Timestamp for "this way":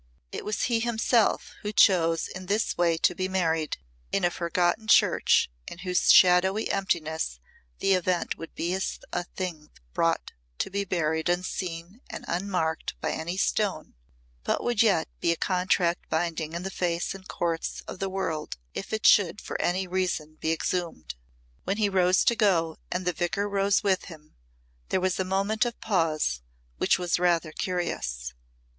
2.47-2.97